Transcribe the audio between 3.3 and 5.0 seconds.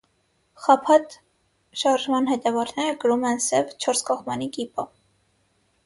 են սև չորսկողմանի կիպա։